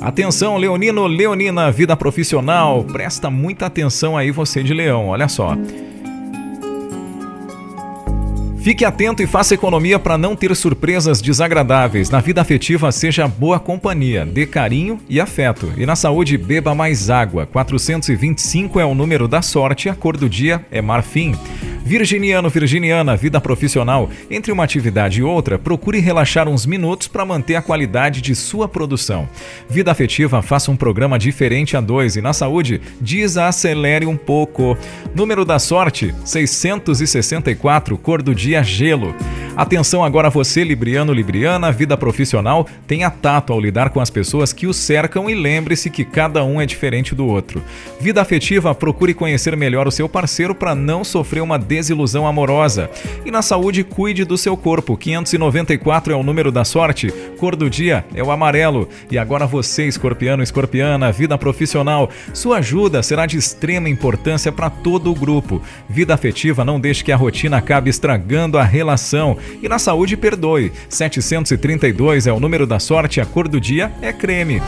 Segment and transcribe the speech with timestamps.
[0.00, 2.82] Atenção, Leonino, Leonina, vida profissional.
[2.84, 5.54] Presta muita atenção aí, você de leão, olha só.
[8.62, 12.10] Fique atento e faça economia para não ter surpresas desagradáveis.
[12.10, 15.70] Na vida afetiva, seja boa companhia, dê carinho e afeto.
[15.76, 17.46] E na saúde, beba mais água.
[17.46, 21.34] 425 é o número da sorte, a cor do dia é marfim.
[21.84, 24.10] Virginiano, Virginiana, vida profissional.
[24.30, 28.68] Entre uma atividade e outra, procure relaxar uns minutos para manter a qualidade de sua
[28.68, 29.28] produção.
[29.68, 34.76] Vida afetiva, faça um programa diferente a dois e na saúde, desacelere um pouco.
[35.14, 39.14] Número da sorte, 664, cor do dia gelo.
[39.56, 44.66] Atenção agora você, Libriano, Libriana, vida profissional, tenha tato ao lidar com as pessoas que
[44.66, 47.62] o cercam e lembre-se que cada um é diferente do outro.
[48.00, 52.88] Vida afetiva, procure conhecer melhor o seu parceiro para não sofrer uma desilusão amorosa.
[53.24, 54.96] E na saúde, cuide do seu corpo.
[54.96, 58.88] 594 é o número da sorte, cor do dia é o amarelo.
[59.10, 65.10] E agora você, escorpiano, escorpiana, vida profissional, sua ajuda será de extrema importância para todo
[65.10, 65.60] o grupo.
[65.88, 69.36] Vida afetiva, não deixe que a rotina acabe estragando a relação.
[69.62, 70.72] E na saúde, perdoe.
[70.88, 74.60] 732 é o número da sorte, a cor do dia é creme.